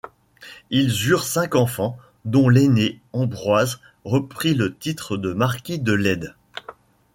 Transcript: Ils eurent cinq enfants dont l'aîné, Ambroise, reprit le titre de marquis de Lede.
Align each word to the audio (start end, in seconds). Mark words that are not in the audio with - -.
Ils 0.71 1.09
eurent 1.11 1.23
cinq 1.25 1.53
enfants 1.53 1.95
dont 2.25 2.49
l'aîné, 2.49 2.99
Ambroise, 3.13 3.79
reprit 4.03 4.55
le 4.55 4.75
titre 4.75 5.15
de 5.15 5.31
marquis 5.31 5.77
de 5.77 5.93
Lede. 5.93 6.35